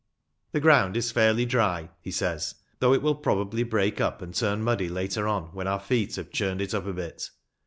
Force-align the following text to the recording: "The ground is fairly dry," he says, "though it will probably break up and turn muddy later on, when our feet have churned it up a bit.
"The 0.53 0.59
ground 0.59 0.97
is 0.97 1.11
fairly 1.11 1.45
dry," 1.45 1.91
he 2.01 2.09
says, 2.09 2.55
"though 2.79 2.91
it 2.91 3.03
will 3.03 3.13
probably 3.13 3.61
break 3.61 4.01
up 4.01 4.19
and 4.23 4.33
turn 4.33 4.63
muddy 4.63 4.89
later 4.89 5.27
on, 5.27 5.49
when 5.53 5.67
our 5.67 5.79
feet 5.79 6.15
have 6.15 6.31
churned 6.31 6.59
it 6.59 6.73
up 6.73 6.87
a 6.87 6.93
bit. 6.93 7.29